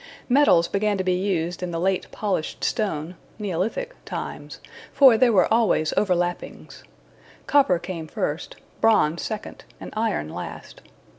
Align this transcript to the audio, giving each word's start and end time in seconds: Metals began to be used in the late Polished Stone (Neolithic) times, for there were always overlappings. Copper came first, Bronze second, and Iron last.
Metals 0.29 0.67
began 0.67 0.97
to 0.97 1.03
be 1.03 1.13
used 1.13 1.61
in 1.61 1.69
the 1.69 1.79
late 1.79 2.09
Polished 2.11 2.63
Stone 2.63 3.13
(Neolithic) 3.37 3.93
times, 4.03 4.59
for 4.91 5.15
there 5.15 5.31
were 5.31 5.53
always 5.53 5.93
overlappings. 5.95 6.81
Copper 7.45 7.77
came 7.77 8.07
first, 8.07 8.55
Bronze 8.79 9.21
second, 9.21 9.63
and 9.79 9.93
Iron 9.95 10.29
last. 10.29 10.81